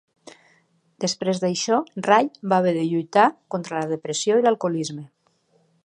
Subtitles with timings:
[1.03, 5.07] Després d'això, Ray va haver de lluitar contra la depressió i l'alcoholisme.